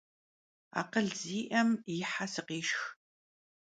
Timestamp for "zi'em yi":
1.19-1.97